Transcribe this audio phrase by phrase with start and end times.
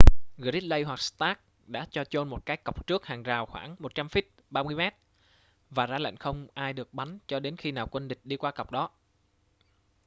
[0.37, 4.21] gridley hoặc stark đã cho chôn một cái cọc trước hàng rào khoảng 100 feet
[4.49, 4.79] 30 m
[5.69, 8.51] và ra lệnh không ai được bắn cho đến khi nào quân địch đi qua
[8.51, 8.89] cọc đó